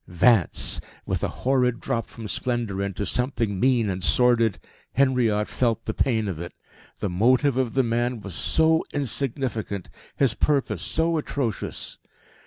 [0.07, 0.81] Vance!
[1.05, 4.57] With a horrid drop from splendour into something mean and sordid,
[4.93, 6.55] Henriot felt the pain of it.
[7.01, 11.99] The motive of the man was so insignificant, his purpose so atrocious.